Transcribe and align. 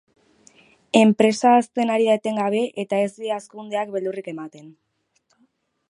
Enpresa 0.99 1.51
hazten 1.57 1.91
ari 1.97 2.09
da 2.11 2.15
etengabe 2.21 2.63
eta 2.85 3.03
ez 3.09 3.13
die 3.19 3.35
hazkundeak 3.37 3.93
beldurrik 3.97 4.33
ematen. 4.37 4.69